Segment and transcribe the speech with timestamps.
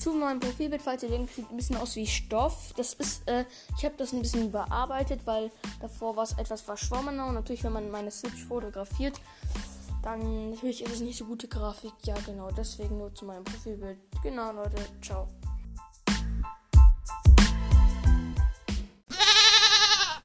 [0.00, 2.72] zu meinem Profilbild, falls ihr denkt, sieht ein bisschen aus wie Stoff.
[2.76, 3.44] Das ist, äh,
[3.76, 5.50] ich habe das ein bisschen überarbeitet, weil
[5.80, 9.20] davor war es etwas verschwommener und natürlich, wenn man meine Switch fotografiert,
[10.02, 11.92] dann natürlich ist es nicht so gute Grafik.
[12.04, 13.98] Ja, genau, deswegen nur zu meinem Profilbild.
[14.22, 15.28] Genau, Leute, ciao.